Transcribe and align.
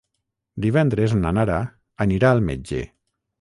Divendres 0.63 1.13
na 1.19 1.33
Nara 1.39 1.59
anirà 2.07 2.33
al 2.37 2.43
metge. 2.49 2.83